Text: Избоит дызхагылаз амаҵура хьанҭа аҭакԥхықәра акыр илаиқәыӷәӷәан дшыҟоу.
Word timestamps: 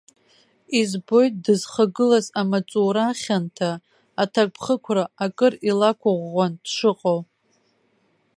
Избоит 0.79 1.33
дызхагылаз 1.43 2.27
амаҵура 2.39 3.05
хьанҭа 3.21 3.69
аҭакԥхықәра 4.23 5.03
акыр 5.25 5.53
илаиқәыӷәӷәан 5.69 6.53
дшыҟоу. 6.63 7.19